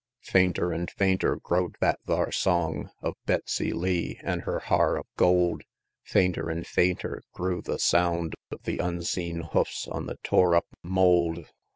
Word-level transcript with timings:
L. 0.23 0.31
Fainter 0.31 0.73
an' 0.73 0.87
fainter 0.87 1.35
grow'd 1.35 1.75
that 1.79 1.99
thar 2.07 2.31
song 2.31 2.89
Of 3.03 3.13
Betsey 3.27 3.71
Lee 3.71 4.19
an' 4.23 4.39
her 4.39 4.57
har 4.57 4.97
of 4.97 5.05
gold; 5.15 5.61
Fainter 6.01 6.49
an' 6.49 6.63
fainter 6.63 7.21
grew 7.33 7.61
the 7.61 7.77
sound 7.77 8.33
Of 8.51 8.63
the 8.63 8.79
unseen 8.79 9.41
hoofs 9.53 9.87
on 9.87 10.07
the 10.07 10.17
tore 10.23 10.55
up 10.55 10.65
mold. 10.81 11.51